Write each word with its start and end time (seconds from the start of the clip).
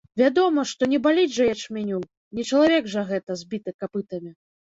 Вядома, 0.19 0.61
што 0.69 0.87
не 0.93 0.99
баліць 1.05 1.33
жа 1.35 1.43
ячменю, 1.55 1.99
не 2.41 2.47
чалавек 2.49 2.89
жа 2.95 3.05
гэта, 3.11 3.39
збіты 3.45 3.77
капытамі. 3.87 4.31